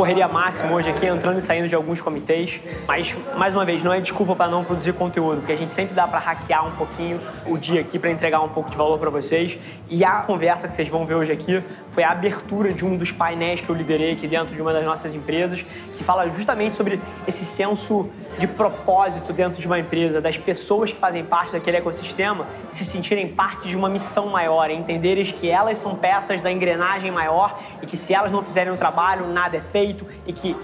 correria 0.00 0.26
máxima 0.26 0.72
hoje 0.72 0.88
aqui, 0.88 1.04
entrando 1.04 1.36
e 1.36 1.42
saindo 1.42 1.68
de 1.68 1.74
alguns 1.74 2.00
comitês. 2.00 2.58
Mas, 2.88 3.14
mais 3.36 3.52
uma 3.52 3.66
vez, 3.66 3.82
não 3.82 3.92
é 3.92 4.00
desculpa 4.00 4.34
para 4.34 4.50
não 4.50 4.64
produzir 4.64 4.94
conteúdo, 4.94 5.40
porque 5.40 5.52
a 5.52 5.56
gente 5.56 5.70
sempre 5.70 5.94
dá 5.94 6.08
para 6.08 6.18
hackear 6.18 6.66
um 6.66 6.70
pouquinho 6.70 7.20
o 7.44 7.58
dia 7.58 7.82
aqui 7.82 7.98
para 7.98 8.10
entregar 8.10 8.40
um 8.40 8.48
pouco 8.48 8.70
de 8.70 8.78
valor 8.78 8.98
para 8.98 9.10
vocês. 9.10 9.58
E 9.90 10.02
a 10.02 10.22
conversa 10.22 10.66
que 10.66 10.72
vocês 10.72 10.88
vão 10.88 11.04
ver 11.04 11.16
hoje 11.16 11.32
aqui 11.32 11.62
foi 11.90 12.02
a 12.02 12.12
abertura 12.12 12.72
de 12.72 12.82
um 12.82 12.96
dos 12.96 13.12
painéis 13.12 13.60
que 13.60 13.68
eu 13.68 13.76
liderei 13.76 14.12
aqui 14.12 14.26
dentro 14.26 14.54
de 14.54 14.62
uma 14.62 14.72
das 14.72 14.86
nossas 14.86 15.12
empresas, 15.12 15.66
que 15.92 16.02
fala 16.02 16.30
justamente 16.30 16.76
sobre 16.76 16.98
esse 17.28 17.44
senso 17.44 18.08
de 18.38 18.46
propósito 18.46 19.34
dentro 19.34 19.60
de 19.60 19.66
uma 19.66 19.78
empresa, 19.78 20.18
das 20.18 20.38
pessoas 20.38 20.90
que 20.90 20.98
fazem 20.98 21.22
parte 21.22 21.52
daquele 21.52 21.76
ecossistema 21.76 22.46
se 22.70 22.86
sentirem 22.86 23.28
parte 23.28 23.68
de 23.68 23.76
uma 23.76 23.90
missão 23.90 24.28
maior, 24.28 24.70
entenderem 24.70 25.24
que 25.24 25.50
elas 25.50 25.76
são 25.76 25.94
peças 25.94 26.40
da 26.40 26.50
engrenagem 26.50 27.10
maior 27.10 27.60
e 27.82 27.86
que 27.86 27.98
se 27.98 28.14
elas 28.14 28.32
não 28.32 28.42
fizerem 28.42 28.72
o 28.72 28.78
trabalho, 28.78 29.26
nada 29.26 29.58
é 29.58 29.60
feito 29.60 29.89
e 30.26 30.32
que 30.32 30.56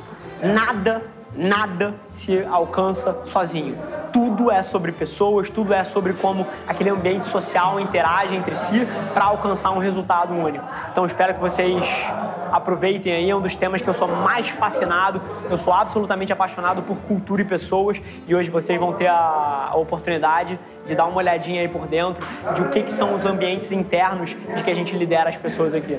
nada 0.43 1.03
nada 1.37 1.95
se 2.09 2.45
alcança 2.45 3.21
sozinho. 3.25 3.77
Tudo 4.13 4.51
é 4.51 4.63
sobre 4.63 4.91
pessoas, 4.91 5.51
tudo 5.51 5.75
é 5.75 5.85
sobre 5.85 6.15
como 6.15 6.47
aquele 6.67 6.91
ambiente 6.91 7.27
social 7.27 7.79
interage 7.79 8.35
entre 8.35 8.57
si 8.57 8.87
para 9.13 9.27
alcançar 9.27 9.71
um 9.73 9.79
resultado 9.79 10.35
único. 10.35 10.65
Então 10.91 11.05
espero 11.05 11.35
que 11.35 11.41
vocês 11.41 11.87
aproveitem 12.51 13.13
aí, 13.13 13.31
é 13.31 13.37
um 13.37 13.41
dos 13.41 13.55
temas 13.55 13.83
que 13.83 13.89
eu 13.89 13.95
sou 13.95 14.09
mais 14.09 14.49
fascinado. 14.49 15.21
Eu 15.51 15.59
sou 15.59 15.73
absolutamente 15.73 16.33
apaixonado 16.33 16.83
por 16.83 16.97
cultura 16.99 17.43
e 17.43 17.45
pessoas 17.45 18.01
e 18.27 18.35
hoje 18.35 18.49
vocês 18.51 18.79
vão 18.79 18.93
ter 18.93 19.09
a, 19.09 19.73
oportunidade 19.75 20.59
de 20.87 20.95
dar 20.95 21.05
uma 21.05 21.19
olhadinha 21.19 21.61
aí 21.61 21.69
por 21.69 21.87
dentro 21.87 22.25
de 22.55 22.63
o 22.63 22.71
que, 22.71 22.83
que 22.83 22.93
são 22.93 23.15
os 23.15 23.27
ambientes 23.27 23.73
internos 23.73 24.31
de 24.31 24.63
que 24.63 24.71
a 24.71 24.75
gente 24.75 24.97
lidera 24.97 25.29
as 25.29 25.37
pessoas 25.37 25.75
aqui. 25.75 25.99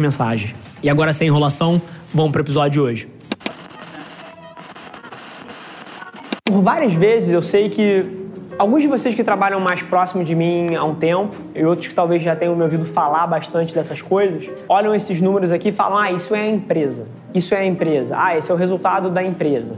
mensagens. 0.00 0.54
E 0.82 0.88
agora, 0.90 1.12
sem 1.12 1.28
enrolação, 1.28 1.80
vamos 2.12 2.32
para 2.32 2.40
o 2.40 2.42
episódio 2.42 2.70
de 2.70 2.80
hoje. 2.80 3.08
Por 6.44 6.62
várias 6.62 6.92
vezes 6.92 7.30
eu 7.30 7.42
sei 7.42 7.68
que 7.68 8.20
alguns 8.58 8.82
de 8.82 8.88
vocês 8.88 9.14
que 9.14 9.22
trabalham 9.24 9.60
mais 9.60 9.80
próximo 9.82 10.24
de 10.24 10.34
mim 10.34 10.74
há 10.74 10.84
um 10.84 10.94
tempo 10.94 11.34
e 11.54 11.64
outros 11.64 11.86
que 11.86 11.94
talvez 11.94 12.22
já 12.22 12.34
tenham 12.34 12.56
me 12.56 12.62
ouvido 12.62 12.84
falar 12.84 13.26
bastante 13.26 13.74
dessas 13.74 14.02
coisas, 14.02 14.50
olham 14.68 14.94
esses 14.94 15.20
números 15.20 15.50
aqui 15.50 15.68
e 15.68 15.72
falam: 15.72 15.96
ah, 15.96 16.10
isso 16.10 16.34
é 16.34 16.40
a 16.40 16.48
empresa, 16.48 17.06
isso 17.32 17.54
é 17.54 17.58
a 17.58 17.66
empresa, 17.66 18.16
ah, 18.18 18.36
esse 18.36 18.50
é 18.50 18.54
o 18.54 18.56
resultado 18.56 19.08
da 19.08 19.22
empresa. 19.22 19.74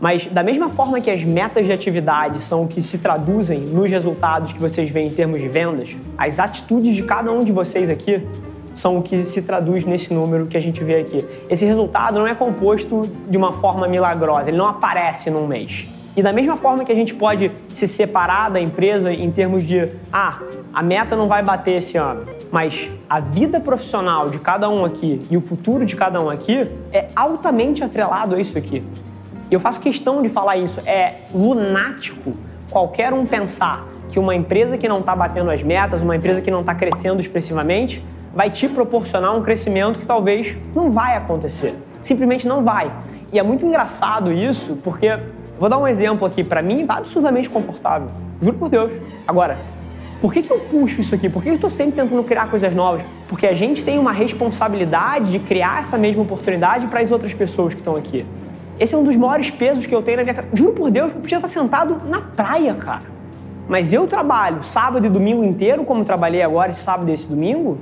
Mas 0.00 0.26
da 0.26 0.42
mesma 0.42 0.68
forma 0.68 1.00
que 1.00 1.10
as 1.10 1.24
metas 1.24 1.66
de 1.66 1.72
atividade 1.72 2.42
são 2.42 2.64
o 2.64 2.68
que 2.68 2.82
se 2.82 2.98
traduzem 2.98 3.60
nos 3.60 3.90
resultados 3.90 4.52
que 4.52 4.60
vocês 4.60 4.88
veem 4.88 5.08
em 5.08 5.10
termos 5.10 5.40
de 5.40 5.48
vendas, 5.48 5.96
as 6.16 6.38
atitudes 6.38 6.94
de 6.94 7.02
cada 7.02 7.32
um 7.32 7.40
de 7.40 7.50
vocês 7.50 7.90
aqui 7.90 8.22
são 8.74 8.98
o 8.98 9.02
que 9.02 9.24
se 9.24 9.42
traduz 9.42 9.84
nesse 9.84 10.12
número 10.12 10.46
que 10.46 10.56
a 10.56 10.60
gente 10.60 10.82
vê 10.82 10.96
aqui. 10.96 11.24
Esse 11.48 11.64
resultado 11.64 12.18
não 12.18 12.26
é 12.26 12.34
composto 12.34 13.02
de 13.28 13.36
uma 13.36 13.52
forma 13.52 13.86
milagrosa, 13.86 14.48
ele 14.48 14.56
não 14.56 14.66
aparece 14.66 15.30
num 15.30 15.46
mês. 15.46 15.88
E 16.16 16.22
da 16.22 16.32
mesma 16.32 16.56
forma 16.56 16.84
que 16.84 16.90
a 16.90 16.94
gente 16.94 17.14
pode 17.14 17.52
se 17.68 17.86
separar 17.86 18.50
da 18.50 18.60
empresa 18.60 19.12
em 19.12 19.30
termos 19.30 19.64
de, 19.64 19.88
ah, 20.12 20.40
a 20.72 20.82
meta 20.82 21.14
não 21.14 21.28
vai 21.28 21.42
bater 21.42 21.76
esse 21.76 21.96
ano, 21.96 22.24
mas 22.50 22.90
a 23.08 23.20
vida 23.20 23.60
profissional 23.60 24.28
de 24.28 24.38
cada 24.38 24.68
um 24.68 24.84
aqui 24.84 25.20
e 25.30 25.36
o 25.36 25.40
futuro 25.40 25.86
de 25.86 25.94
cada 25.94 26.20
um 26.20 26.28
aqui 26.28 26.68
é 26.92 27.06
altamente 27.14 27.84
atrelado 27.84 28.34
a 28.34 28.40
isso 28.40 28.58
aqui. 28.58 28.82
E 29.50 29.54
eu 29.54 29.60
faço 29.60 29.80
questão 29.80 30.20
de 30.20 30.28
falar 30.28 30.56
isso. 30.56 30.80
É 30.88 31.14
lunático 31.32 32.32
qualquer 32.70 33.12
um 33.12 33.24
pensar 33.24 33.84
que 34.08 34.18
uma 34.18 34.34
empresa 34.34 34.76
que 34.76 34.88
não 34.88 34.98
está 34.98 35.14
batendo 35.14 35.50
as 35.50 35.62
metas, 35.62 36.02
uma 36.02 36.16
empresa 36.16 36.40
que 36.40 36.50
não 36.50 36.60
está 36.60 36.74
crescendo 36.74 37.20
expressivamente, 37.20 38.04
vai 38.34 38.50
te 38.50 38.68
proporcionar 38.68 39.36
um 39.36 39.42
crescimento 39.42 39.98
que 39.98 40.06
talvez 40.06 40.56
não 40.74 40.90
vai 40.90 41.16
acontecer. 41.16 41.74
Simplesmente 42.02 42.46
não 42.46 42.62
vai. 42.62 42.92
E 43.32 43.38
é 43.38 43.42
muito 43.42 43.64
engraçado 43.64 44.32
isso, 44.32 44.76
porque 44.82 45.16
vou 45.58 45.68
dar 45.68 45.78
um 45.78 45.86
exemplo 45.86 46.26
aqui, 46.26 46.42
para 46.42 46.62
mim, 46.62 46.84
absolutamente 46.88 47.48
confortável. 47.48 48.08
Juro 48.40 48.56
por 48.56 48.68
Deus. 48.68 48.90
Agora, 49.26 49.58
por 50.20 50.32
que, 50.32 50.42
que 50.42 50.50
eu 50.50 50.60
puxo 50.60 51.00
isso 51.00 51.14
aqui? 51.14 51.28
Por 51.28 51.42
que 51.42 51.48
eu 51.48 51.54
estou 51.54 51.70
sempre 51.70 52.00
tentando 52.00 52.22
criar 52.24 52.50
coisas 52.50 52.74
novas? 52.74 53.02
Porque 53.28 53.46
a 53.46 53.54
gente 53.54 53.84
tem 53.84 53.98
uma 53.98 54.12
responsabilidade 54.12 55.30
de 55.30 55.38
criar 55.38 55.80
essa 55.80 55.96
mesma 55.96 56.22
oportunidade 56.22 56.86
para 56.88 57.00
as 57.00 57.10
outras 57.10 57.32
pessoas 57.32 57.72
que 57.72 57.80
estão 57.80 57.96
aqui. 57.96 58.26
Esse 58.78 58.94
é 58.94 58.98
um 58.98 59.04
dos 59.04 59.16
maiores 59.16 59.50
pesos 59.50 59.86
que 59.86 59.94
eu 59.94 60.02
tenho 60.02 60.18
na 60.18 60.24
minha. 60.24 60.44
Juro 60.52 60.72
por 60.72 60.90
Deus, 60.90 61.12
eu 61.14 61.20
podia 61.20 61.38
estar 61.38 61.48
sentado 61.48 61.96
na 62.06 62.20
praia, 62.20 62.74
cara. 62.74 63.04
Mas 63.68 63.92
eu 63.92 64.06
trabalho 64.06 64.64
sábado 64.64 65.06
e 65.06 65.08
domingo 65.08 65.44
inteiro, 65.44 65.84
como 65.84 66.04
trabalhei 66.04 66.42
agora, 66.42 66.74
sábado 66.74 67.08
e 67.10 67.14
esse 67.14 67.28
domingo, 67.28 67.78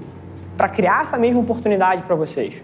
para 0.59 0.69
criar 0.69 1.03
essa 1.03 1.17
mesma 1.17 1.41
oportunidade 1.41 2.03
para 2.03 2.17
vocês. 2.17 2.61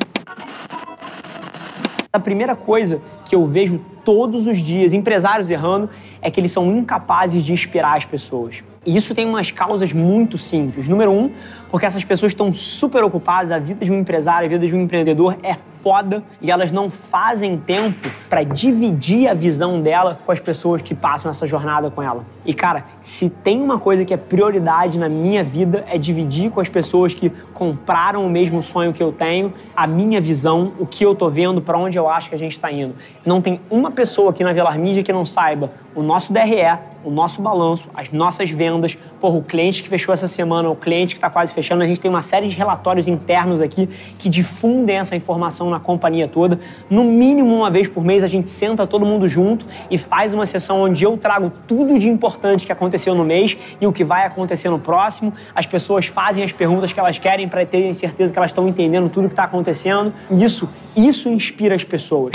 A 2.13 2.19
primeira 2.19 2.57
coisa 2.57 3.01
que 3.25 3.37
eu 3.37 3.47
vejo 3.47 3.81
todos 4.05 4.49
os 4.49 4.59
dias 4.59 4.93
empresários 4.93 5.49
errando 5.49 5.89
é 6.25 6.31
que 6.31 6.41
eles 6.41 6.51
são 6.51 6.75
incapazes 6.75 7.45
de 7.45 7.53
inspirar 7.53 7.99
as 7.99 8.07
pessoas. 8.07 8.65
E 8.87 8.97
isso 8.97 9.15
tem 9.15 9.27
umas 9.27 9.51
causas 9.51 9.93
muito 9.93 10.39
simples. 10.39 10.89
Número 10.89 11.13
um, 11.13 11.31
porque 11.71 11.85
essas 11.85 12.03
pessoas 12.03 12.33
estão 12.33 12.53
super 12.53 13.05
ocupadas, 13.05 13.51
a 13.51 13.59
vida 13.59 13.85
de 13.85 13.93
um 13.93 13.99
empresário, 13.99 14.47
a 14.47 14.49
vida 14.49 14.67
de 14.67 14.75
um 14.75 14.81
empreendedor 14.81 15.37
é 15.43 15.57
foda 15.85 16.23
e 16.41 16.51
elas 16.51 16.73
não 16.73 16.89
fazem 16.89 17.59
tempo 17.59 18.11
para 18.31 18.43
dividir 18.43 19.29
a 19.29 19.35
visão 19.35 19.83
dela 19.83 20.19
com 20.25 20.33
as 20.33 20.41
pessoas 20.41 20.81
que 20.81 20.95
passam 20.95 21.31
essa 21.31 21.47
jornada 21.47 21.91
com 21.91 22.03
ela. 22.03 22.25
E 22.47 22.55
cara, 22.55 22.85
se 23.03 23.29
tem 23.29 23.61
uma 23.61 23.79
coisa 23.79 24.03
que 24.03 24.15
é 24.15 24.17
prioridade 24.17 24.99
na 24.99 25.11
minha 25.11 25.45
vida 25.45 25.85
é 25.87 25.99
dividir 25.99 26.51
com 26.51 26.59
as 26.59 26.71
pessoas 26.71 27.13
que 27.13 27.29
compraram 27.53 28.25
o 28.25 28.31
mesmo 28.31 28.63
sonho 28.63 28.95
que 28.95 29.03
eu 29.03 29.13
tenho, 29.13 29.53
a 29.77 29.87
minha 29.87 30.23
visão, 30.23 30.73
o 30.79 30.87
que 30.87 31.05
eu 31.05 31.15
tô 31.15 31.29
vendo, 31.29 31.61
para 31.61 31.77
onde 31.77 31.99
eu 31.99 32.09
acho 32.09 32.31
que 32.31 32.35
a 32.35 32.39
gente 32.39 32.53
está 32.53 32.73
indo. 32.73 32.95
Não 33.27 33.43
tem 33.43 33.61
uma 33.69 33.91
pessoa 33.91 34.31
aqui 34.31 34.43
na 34.43 34.55
Velar 34.55 34.79
Mídia 34.79 35.03
que 35.03 35.13
não 35.13 35.27
saiba 35.27 35.69
o 35.95 36.03
nosso 36.15 36.33
DRE, 36.33 36.79
o 37.03 37.11
nosso 37.11 37.43
balanço, 37.43 37.89
as 37.93 38.13
nossas 38.13 38.49
vendas, 38.49 38.97
porra, 39.21 39.37
o 39.37 39.43
cliente 39.43 39.83
que 39.83 39.89
fechou 39.89 40.15
essa 40.15 40.29
semana, 40.29 40.71
o 40.71 40.77
cliente 40.77 41.13
que 41.13 41.19
está 41.19 41.29
quase 41.29 41.53
fechando, 41.53 41.83
a 41.83 41.87
gente 41.87 41.99
tem 41.99 42.09
uma 42.09 42.23
série 42.23 42.47
de 42.47 42.55
relatórios 42.55 43.09
internos 43.09 43.61
aqui 43.61 43.89
que 44.17 44.29
difundem 44.29 44.99
essa 44.99 45.17
informação 45.17 45.69
na 45.69 45.81
companhia 45.81 46.29
toda. 46.29 46.61
No 46.89 47.03
mínimo 47.03 47.53
uma 47.53 47.69
vez 47.69 47.89
por 47.89 48.05
mês 48.05 48.23
a 48.23 48.29
gente 48.29 48.49
senta 48.49 48.87
todo 48.87 49.05
mundo 49.05 49.27
junto 49.27 49.67
e 49.91 49.99
faz 49.99 50.33
uma 50.33 50.47
sessão 50.47 50.83
onde 50.83 51.03
eu 51.03 51.17
trago 51.17 51.51
tudo 51.67 51.99
de 51.99 52.09
importante 52.09 52.65
que 52.65 52.71
aconteceu 52.71 53.17
no 53.17 53.25
mês 53.25 53.59
e 53.81 53.85
o 53.85 53.93
que 53.93 54.05
vai 54.05 54.25
acontecer 54.25 54.71
no 54.71 54.79
próximo. 54.79 55.33
As 55.53 55.67
pessoas 55.67 56.07
fazem 56.07 56.45
as 56.45 56.53
perguntas 56.53 56.93
que 56.93 57.01
elas 57.01 57.19
querem 57.19 57.49
para 57.49 57.67
terem 57.67 57.93
certeza 57.93 58.33
que 58.33 58.39
elas 58.39 58.53
estão 58.53 58.69
entendendo 58.69 59.11
tudo 59.11 59.27
que 59.27 59.33
está 59.33 59.45
acontecendo. 59.45 60.13
Isso, 60.31 60.71
isso 60.97 61.29
inspira 61.29 61.75
as 61.75 61.83
pessoas 61.83 62.35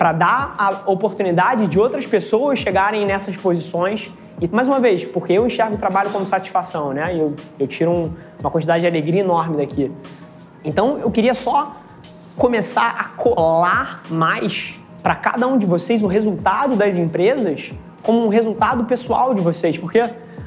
para 0.00 0.12
dar 0.12 0.54
a 0.56 0.90
oportunidade 0.90 1.66
de 1.66 1.78
outras 1.78 2.06
pessoas 2.06 2.58
chegarem 2.58 3.04
nessas 3.04 3.36
posições. 3.36 4.10
E, 4.40 4.48
mais 4.48 4.66
uma 4.66 4.80
vez, 4.80 5.04
porque 5.04 5.34
eu 5.34 5.46
enxergo 5.46 5.74
o 5.74 5.76
trabalho 5.76 6.08
como 6.08 6.24
satisfação, 6.24 6.94
né? 6.94 7.14
Eu, 7.14 7.36
eu 7.58 7.66
tiro 7.66 7.90
um, 7.90 8.10
uma 8.40 8.50
quantidade 8.50 8.80
de 8.80 8.86
alegria 8.86 9.20
enorme 9.20 9.58
daqui. 9.58 9.92
Então, 10.64 10.96
eu 10.96 11.10
queria 11.10 11.34
só 11.34 11.76
começar 12.34 12.96
a 12.98 13.04
colar 13.08 14.00
mais 14.08 14.74
para 15.02 15.14
cada 15.14 15.46
um 15.46 15.58
de 15.58 15.66
vocês 15.66 16.02
o 16.02 16.06
resultado 16.06 16.76
das 16.76 16.96
empresas 16.96 17.74
como 18.02 18.24
um 18.24 18.28
resultado 18.28 18.84
pessoal 18.84 19.34
de 19.34 19.42
vocês, 19.42 19.76
porque 19.76 20.02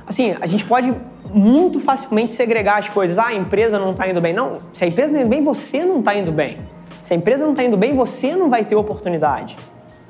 assim, 0.08 0.36
a 0.42 0.48
gente 0.48 0.66
pode 0.66 0.92
muito 1.32 1.80
facilmente 1.80 2.34
segregar 2.34 2.80
as 2.80 2.90
coisas. 2.90 3.20
Ah, 3.20 3.28
a 3.28 3.36
empresa 3.36 3.78
não 3.78 3.92
está 3.92 4.10
indo 4.10 4.20
bem. 4.20 4.34
Não, 4.34 4.62
se 4.74 4.84
a 4.84 4.88
empresa 4.88 5.12
não 5.12 5.20
está 5.20 5.26
indo 5.28 5.30
bem, 5.30 5.44
você 5.44 5.86
não 5.86 6.00
está 6.00 6.16
indo 6.16 6.32
bem. 6.32 6.58
Se 7.04 7.14
a 7.14 7.18
empresa 7.18 7.44
não 7.44 7.52
está 7.52 7.64
indo 7.64 7.78
bem, 7.78 7.96
você 7.96 8.36
não 8.36 8.50
vai 8.50 8.66
ter 8.66 8.76
oportunidade. 8.76 9.56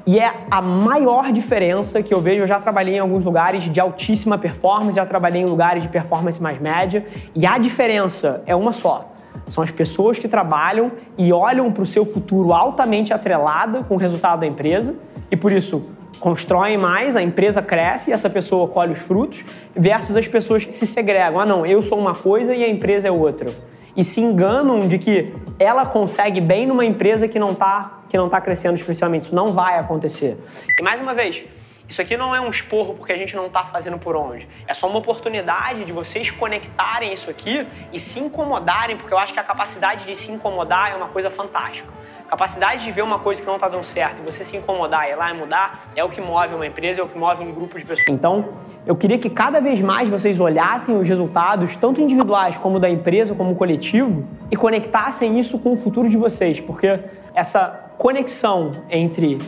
E 0.06 0.20
é 0.20 0.32
a 0.50 0.62
maior 0.62 1.32
diferença 1.32 2.02
que 2.02 2.14
eu 2.14 2.22
vejo. 2.22 2.44
Eu 2.44 2.48
já 2.48 2.60
trabalhei 2.60 2.96
em 2.96 3.00
alguns 3.00 3.26
lugares 3.26 3.70
de 3.70 3.80
altíssima 3.80 4.38
performance, 4.38 4.96
já 4.96 5.06
trabalhei 5.06 5.42
em 5.42 5.46
lugares 5.46 5.84
de 5.84 5.90
performance 5.90 6.42
mais 6.42 6.60
média, 6.60 7.06
e 7.36 7.46
a 7.46 7.58
diferença 7.58 8.42
é 8.46 8.56
uma 8.56 8.72
só 8.72 9.10
são 9.48 9.64
as 9.64 9.72
pessoas 9.72 10.18
que 10.20 10.28
trabalham 10.28 10.92
e 11.18 11.34
olham 11.34 11.72
para 11.72 11.84
o 11.84 11.86
seu 11.86 12.06
futuro 12.06 12.54
altamente 12.54 13.14
atrelada 13.14 13.84
com 13.84 13.96
o 13.96 13.98
resultado 13.98 14.40
da 14.40 14.48
empresa 14.48 14.96
e 15.30 15.36
por 15.36 15.52
isso 15.52 15.84
constroem 16.20 16.78
mais, 16.78 17.16
a 17.16 17.22
empresa 17.22 17.62
cresce 17.62 18.10
e 18.10 18.14
essa 18.14 18.30
pessoa 18.30 18.68
colhe 18.68 18.94
os 18.94 19.00
frutos, 19.00 19.44
versus 19.76 20.16
as 20.16 20.28
pessoas 20.28 20.64
que 20.64 20.74
se 20.74 20.88
segregam. 20.88 21.40
Ah, 21.40 21.46
não, 21.46 21.66
eu 21.66 21.82
sou 21.82 22.00
uma 22.00 22.16
coisa 22.16 22.56
e 22.56 22.64
a 22.64 22.70
empresa 22.70 23.10
é 23.10 23.12
outra. 23.12 23.52
E 23.96 24.04
se 24.04 24.22
enganam 24.22 24.88
de 24.88 24.98
que 24.98 25.34
ela 25.60 25.86
consegue 25.86 26.42
bem 26.42 26.66
numa 26.66 26.86
empresa 26.86 27.28
que 27.28 27.40
não 27.40 27.52
está 27.52 28.00
que 28.10 28.18
não 28.18 28.30
tá 28.30 28.40
crescendo 28.40 28.76
especialmente. 28.76 29.24
Isso 29.24 29.36
não 29.36 29.52
vai 29.52 29.80
acontecer. 29.80 30.38
E 30.80 30.84
mais 30.84 31.02
uma 31.02 31.16
vez, 31.16 31.44
isso 31.90 32.00
aqui 32.00 32.16
não 32.16 32.36
é 32.36 32.40
um 32.40 32.50
esporro 32.50 32.94
porque 32.94 33.12
a 33.12 33.18
gente 33.18 33.36
não 33.36 33.48
está 33.48 33.64
fazendo 33.64 33.98
por 33.98 34.16
onde. 34.16 34.48
É 34.68 34.74
só 34.74 34.88
uma 34.88 35.00
oportunidade 35.00 35.84
de 35.84 35.92
vocês 35.92 36.30
conectarem 36.30 37.12
isso 37.12 37.30
aqui 37.30 37.68
e 37.92 38.00
se 38.00 38.20
incomodarem, 38.20 38.98
porque 38.98 39.14
eu 39.14 39.18
acho 39.18 39.34
que 39.34 39.40
a 39.40 39.44
capacidade 39.44 40.06
de 40.06 40.16
se 40.16 40.32
incomodar 40.32 40.92
é 40.92 40.96
uma 40.96 41.08
coisa 41.08 41.32
fantástica. 41.32 41.90
Capacidade 42.34 42.84
de 42.84 42.92
ver 42.92 43.04
uma 43.04 43.20
coisa 43.20 43.40
que 43.40 43.46
não 43.46 43.58
está 43.58 43.68
dando 43.68 43.84
certo 43.84 44.20
e 44.20 44.26
você 44.26 44.44
se 44.44 44.58
incomodar, 44.58 45.08
ir 45.08 45.14
lá 45.14 45.30
e 45.30 45.38
mudar, 45.38 45.86
é 45.96 46.04
o 46.04 46.10
que 46.10 46.20
move 46.20 46.56
uma 46.56 46.66
empresa, 46.66 47.00
é 47.00 47.04
o 47.04 47.08
que 47.08 47.16
move 47.16 47.44
um 47.44 47.52
grupo 47.52 47.78
de 47.78 47.86
pessoas. 47.86 48.10
Então, 48.10 48.50
eu 48.88 48.96
queria 48.96 49.20
que 49.20 49.30
cada 49.30 49.62
vez 49.62 49.80
mais 49.82 50.10
vocês 50.10 50.40
olhassem 50.40 50.98
os 50.98 51.08
resultados, 51.08 51.76
tanto 51.76 52.02
individuais 52.02 52.58
como 52.58 52.80
da 52.80 52.90
empresa, 52.90 53.36
como 53.36 53.56
coletivo, 53.56 54.26
e 54.50 54.56
conectassem 54.56 55.40
isso 55.40 55.60
com 55.60 55.74
o 55.74 55.76
futuro 55.78 56.10
de 56.10 56.18
vocês, 56.18 56.60
porque 56.60 57.02
essa 57.36 57.92
conexão 58.00 58.84
entre 58.90 59.40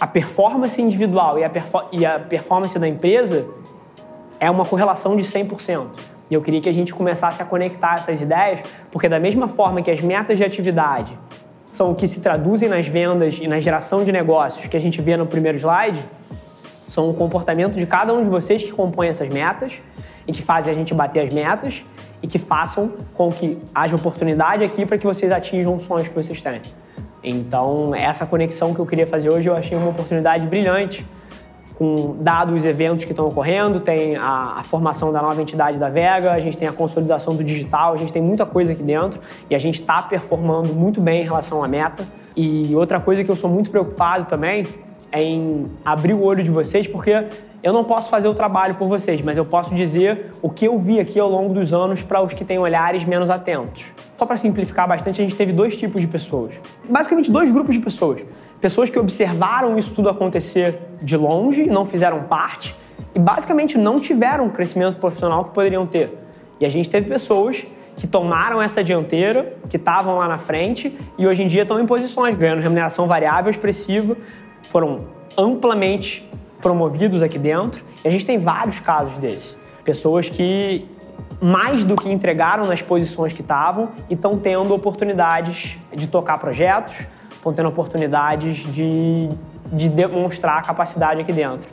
a 0.00 0.06
performance 0.06 0.80
individual 0.80 1.38
e 1.38 1.44
a, 1.44 1.50
perfor 1.50 1.88
e 1.92 2.06
a 2.06 2.18
performance 2.18 2.78
da 2.78 2.88
empresa 2.88 3.46
é 4.40 4.50
uma 4.50 4.64
correlação 4.64 5.14
de 5.14 5.24
100%. 5.24 5.88
E 6.30 6.32
eu 6.32 6.40
queria 6.40 6.62
que 6.62 6.70
a 6.70 6.72
gente 6.72 6.94
começasse 6.94 7.42
a 7.42 7.44
conectar 7.44 7.98
essas 7.98 8.18
ideias, 8.18 8.60
porque 8.90 9.10
da 9.10 9.20
mesma 9.20 9.46
forma 9.46 9.82
que 9.82 9.90
as 9.90 10.00
metas 10.00 10.38
de 10.38 10.44
atividade 10.44 11.18
são 11.74 11.92
que 11.92 12.06
se 12.06 12.20
traduzem 12.20 12.68
nas 12.68 12.86
vendas 12.86 13.38
e 13.42 13.48
na 13.48 13.58
geração 13.58 14.04
de 14.04 14.12
negócios 14.12 14.64
que 14.68 14.76
a 14.76 14.80
gente 14.80 15.02
vê 15.02 15.16
no 15.16 15.26
primeiro 15.26 15.58
slide, 15.58 16.00
são 16.86 17.10
o 17.10 17.14
comportamento 17.14 17.74
de 17.74 17.84
cada 17.84 18.14
um 18.14 18.22
de 18.22 18.28
vocês 18.28 18.62
que 18.62 18.70
compõem 18.70 19.08
essas 19.08 19.28
metas 19.28 19.80
e 20.24 20.32
que 20.32 20.40
fazem 20.40 20.72
a 20.72 20.76
gente 20.76 20.94
bater 20.94 21.26
as 21.26 21.34
metas 21.34 21.84
e 22.22 22.28
que 22.28 22.38
façam 22.38 22.92
com 23.14 23.32
que 23.32 23.58
haja 23.74 23.96
oportunidade 23.96 24.62
aqui 24.62 24.86
para 24.86 24.96
que 24.96 25.04
vocês 25.04 25.32
atinjam 25.32 25.74
os 25.74 25.82
sonhos 25.82 26.06
que 26.06 26.14
vocês 26.14 26.40
têm. 26.40 26.62
Então, 27.24 27.92
essa 27.92 28.24
conexão 28.24 28.72
que 28.72 28.78
eu 28.78 28.86
queria 28.86 29.06
fazer 29.06 29.28
hoje, 29.28 29.48
eu 29.48 29.56
achei 29.56 29.76
uma 29.76 29.88
oportunidade 29.88 30.46
brilhante 30.46 31.04
com 31.78 32.16
dados 32.20 32.56
os 32.56 32.64
eventos 32.64 33.04
que 33.04 33.10
estão 33.10 33.26
ocorrendo, 33.26 33.80
tem 33.80 34.16
a, 34.16 34.58
a, 34.58 34.62
formação 34.62 35.12
da 35.12 35.20
nova 35.20 35.42
entidade 35.42 35.76
da 35.76 35.88
Vega, 35.88 36.32
a 36.32 36.38
gente 36.38 36.56
tem 36.56 36.68
a 36.68 36.72
consolidação 36.72 37.34
do 37.34 37.42
digital, 37.42 37.94
a 37.94 37.96
gente 37.96 38.12
tem 38.12 38.22
muita 38.22 38.46
coisa 38.46 38.72
aqui 38.72 38.82
dentro 38.82 39.20
e 39.50 39.54
a 39.54 39.58
gente 39.58 39.80
está 39.80 40.00
performando 40.00 40.72
muito 40.72 41.00
bem 41.00 41.22
em 41.22 41.24
relação 41.24 41.64
à 41.64 41.68
meta. 41.68 42.06
E 42.36 42.74
outra 42.74 43.00
coisa 43.00 43.24
que 43.24 43.30
eu 43.30 43.36
sou 43.36 43.50
muito 43.50 43.70
preocupado 43.70 44.26
também 44.26 44.66
é 45.10 45.22
em 45.22 45.66
abrir 45.84 46.14
o 46.14 46.22
olho 46.22 46.42
de 46.42 46.50
vocês, 46.50 46.86
porque 46.86 47.24
eu 47.64 47.72
não 47.72 47.82
posso 47.82 48.10
fazer 48.10 48.28
o 48.28 48.34
trabalho 48.34 48.74
por 48.74 48.86
vocês, 48.86 49.22
mas 49.22 49.38
eu 49.38 49.44
posso 49.46 49.74
dizer 49.74 50.30
o 50.42 50.50
que 50.50 50.66
eu 50.66 50.78
vi 50.78 51.00
aqui 51.00 51.18
ao 51.18 51.30
longo 51.30 51.54
dos 51.54 51.72
anos 51.72 52.02
para 52.02 52.20
os 52.22 52.34
que 52.34 52.44
têm 52.44 52.58
olhares 52.58 53.06
menos 53.06 53.30
atentos. 53.30 53.86
Só 54.18 54.26
para 54.26 54.36
simplificar 54.36 54.86
bastante, 54.86 55.22
a 55.22 55.24
gente 55.24 55.34
teve 55.34 55.50
dois 55.50 55.74
tipos 55.74 56.02
de 56.02 56.06
pessoas. 56.06 56.52
Basicamente, 56.86 57.30
dois 57.30 57.50
grupos 57.50 57.74
de 57.74 57.80
pessoas. 57.80 58.20
Pessoas 58.60 58.90
que 58.90 58.98
observaram 58.98 59.78
isso 59.78 59.94
tudo 59.94 60.10
acontecer 60.10 60.78
de 61.00 61.16
longe 61.16 61.64
não 61.64 61.86
fizeram 61.86 62.24
parte, 62.24 62.76
e 63.14 63.18
basicamente 63.18 63.78
não 63.78 63.98
tiveram 63.98 64.46
o 64.46 64.50
crescimento 64.50 64.98
profissional 64.98 65.46
que 65.46 65.54
poderiam 65.54 65.86
ter. 65.86 66.12
E 66.60 66.66
a 66.66 66.68
gente 66.68 66.90
teve 66.90 67.08
pessoas 67.08 67.64
que 67.96 68.06
tomaram 68.06 68.60
essa 68.60 68.84
dianteira, 68.84 69.56
que 69.70 69.78
estavam 69.78 70.18
lá 70.18 70.28
na 70.28 70.36
frente 70.36 70.94
e 71.16 71.26
hoje 71.26 71.42
em 71.42 71.46
dia 71.46 71.62
estão 71.62 71.80
em 71.80 71.86
posições, 71.86 72.36
ganhando 72.36 72.60
remuneração 72.60 73.06
variável 73.06 73.50
expressiva, 73.50 74.16
foram 74.64 75.06
amplamente 75.38 76.28
promovidos 76.64 77.22
aqui 77.22 77.38
dentro. 77.38 77.84
E 78.02 78.08
a 78.08 78.10
gente 78.10 78.24
tem 78.24 78.38
vários 78.38 78.80
casos 78.80 79.18
desses. 79.18 79.54
Pessoas 79.84 80.30
que 80.30 80.88
mais 81.40 81.84
do 81.84 81.94
que 81.94 82.10
entregaram 82.10 82.66
nas 82.66 82.80
posições 82.80 83.34
que 83.34 83.42
estavam 83.42 83.90
e 84.08 84.14
estão 84.14 84.38
tendo 84.38 84.74
oportunidades 84.74 85.76
de 85.94 86.06
tocar 86.06 86.38
projetos, 86.38 87.06
estão 87.32 87.52
tendo 87.52 87.68
oportunidades 87.68 88.64
de, 88.72 89.28
de 89.70 89.90
demonstrar 89.90 90.56
a 90.58 90.62
capacidade 90.62 91.20
aqui 91.20 91.34
dentro. 91.34 91.68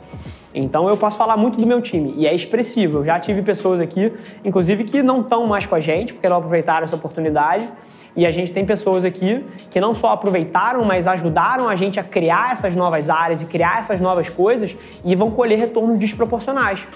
Então 0.54 0.88
eu 0.88 0.96
posso 0.96 1.16
falar 1.16 1.36
muito 1.36 1.58
do 1.58 1.66
meu 1.66 1.80
time 1.80 2.14
e 2.16 2.26
é 2.26 2.34
expressivo. 2.34 2.98
Eu 2.98 3.04
já 3.04 3.18
tive 3.18 3.42
pessoas 3.42 3.80
aqui, 3.80 4.12
inclusive, 4.44 4.84
que 4.84 5.02
não 5.02 5.20
estão 5.20 5.46
mais 5.46 5.66
com 5.66 5.74
a 5.74 5.80
gente 5.80 6.12
porque 6.12 6.28
não 6.28 6.36
aproveitaram 6.36 6.84
essa 6.84 6.96
oportunidade. 6.96 7.68
E 8.14 8.26
a 8.26 8.30
gente 8.30 8.52
tem 8.52 8.66
pessoas 8.66 9.04
aqui 9.04 9.44
que 9.70 9.80
não 9.80 9.94
só 9.94 10.08
aproveitaram, 10.10 10.84
mas 10.84 11.06
ajudaram 11.06 11.68
a 11.68 11.74
gente 11.74 11.98
a 11.98 12.04
criar 12.04 12.52
essas 12.52 12.76
novas 12.76 13.08
áreas 13.08 13.40
e 13.40 13.46
criar 13.46 13.80
essas 13.80 14.00
novas 14.00 14.28
coisas 14.28 14.76
e 15.02 15.16
vão 15.16 15.30
colher 15.30 15.58
retornos 15.58 15.98
desproporcionais. 15.98 16.86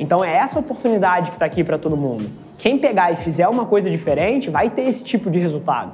Então 0.00 0.24
é 0.24 0.34
essa 0.34 0.58
oportunidade 0.58 1.30
que 1.30 1.36
está 1.36 1.44
aqui 1.44 1.62
para 1.62 1.76
todo 1.76 1.96
mundo. 1.96 2.28
Quem 2.58 2.78
pegar 2.78 3.12
e 3.12 3.16
fizer 3.16 3.46
uma 3.48 3.66
coisa 3.66 3.90
diferente 3.90 4.48
vai 4.48 4.70
ter 4.70 4.82
esse 4.82 5.04
tipo 5.04 5.30
de 5.30 5.38
resultado. 5.38 5.92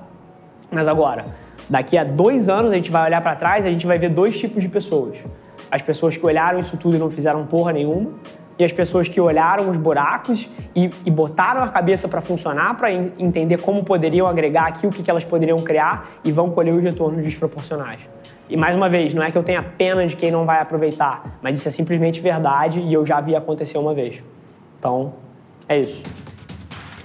Mas 0.71 0.87
agora, 0.87 1.25
daqui 1.69 1.99
a 1.99 2.05
dois 2.05 2.49
anos 2.49 2.71
a 2.71 2.75
gente 2.75 2.91
vai 2.91 3.05
olhar 3.05 3.21
para 3.21 3.35
trás 3.35 3.65
e 3.65 3.69
a 3.69 3.71
gente 3.73 3.87
vai 3.87 3.99
ver 3.99 4.11
dois 4.11 4.39
tipos 4.39 4.63
de 4.63 4.69
pessoas. 4.69 5.19
As 5.71 5.83
pessoas 5.83 6.17
que 6.17 6.25
olharam 6.25 6.59
isso 6.59 6.77
tudo 6.77 6.97
e 6.97 6.99
não 6.99 7.11
fizeram 7.11 7.47
porra 7.47 7.73
nenhuma, 7.73 8.13
e 8.59 8.65
as 8.65 8.73
pessoas 8.73 9.09
que 9.09 9.21
olharam 9.21 9.71
os 9.71 9.77
buracos 9.77 10.51
e, 10.75 10.91
e 11.07 11.11
botaram 11.11 11.63
a 11.63 11.69
cabeça 11.69 12.09
para 12.09 12.21
funcionar, 12.21 12.77
para 12.77 12.93
entender 12.93 13.59
como 13.59 13.85
poderiam 13.85 14.27
agregar 14.27 14.67
aqui, 14.67 14.87
o 14.87 14.91
que, 14.91 15.03
que 15.03 15.11
elas 15.11 15.25
poderiam 15.25 15.61
criar 15.63 16.09
e 16.25 16.33
vão 16.33 16.51
colher 16.51 16.75
os 16.75 16.83
retornos 16.83 17.25
desproporcionais. 17.25 18.09
E 18.51 18.57
mais 18.57 18.75
uma 18.75 18.89
vez, 18.89 19.15
não 19.15 19.23
é 19.23 19.31
que 19.31 19.39
eu 19.39 19.45
tenha 19.45 19.63
pena 19.63 20.07
de 20.07 20.17
quem 20.17 20.31
não 20.31 20.45
vai 20.45 20.61
aproveitar, 20.61 21.39
mas 21.41 21.57
isso 21.57 21.69
é 21.69 21.71
simplesmente 21.71 22.21
verdade 22.21 22.81
e 22.81 22.93
eu 22.93 23.05
já 23.07 23.21
vi 23.21 23.37
acontecer 23.37 23.79
uma 23.79 23.95
vez. 23.95 24.23
Então, 24.79 25.13
é 25.69 25.79
isso. 25.79 26.03